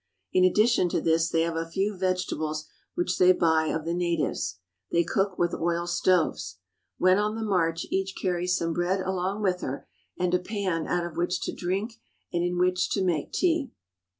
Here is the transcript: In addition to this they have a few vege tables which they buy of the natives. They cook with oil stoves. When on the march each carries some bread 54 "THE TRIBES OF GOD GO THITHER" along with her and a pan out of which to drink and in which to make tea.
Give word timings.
In 0.33 0.43
addition 0.43 0.89
to 0.89 0.99
this 0.99 1.29
they 1.29 1.43
have 1.43 1.55
a 1.55 1.69
few 1.69 1.93
vege 1.93 2.25
tables 2.27 2.65
which 2.95 3.19
they 3.19 3.33
buy 3.33 3.67
of 3.67 3.85
the 3.85 3.93
natives. 3.93 4.57
They 4.91 5.03
cook 5.03 5.37
with 5.37 5.53
oil 5.53 5.85
stoves. 5.85 6.57
When 6.97 7.19
on 7.19 7.35
the 7.35 7.43
march 7.43 7.85
each 7.91 8.15
carries 8.19 8.57
some 8.57 8.73
bread 8.73 8.97
54 8.97 8.97
"THE 8.97 9.05
TRIBES 9.05 9.13
OF 9.13 9.21
GOD 9.21 9.21
GO 9.21 9.51
THITHER" 9.51 9.67
along 9.67 9.77
with 9.77 9.77
her 9.77 9.89
and 10.23 10.33
a 10.33 10.39
pan 10.39 10.87
out 10.87 11.05
of 11.05 11.17
which 11.17 11.39
to 11.41 11.53
drink 11.53 11.93
and 12.33 12.43
in 12.43 12.57
which 12.57 12.89
to 12.89 13.03
make 13.03 13.31
tea. 13.31 13.69